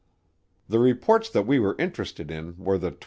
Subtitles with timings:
[0.67, 2.99] The reports that we were interested in were the 26.